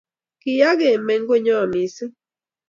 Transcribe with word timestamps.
Kiya 0.41 0.69
kemeny 0.79 1.23
konyo 1.27 1.57
mising 1.71 2.13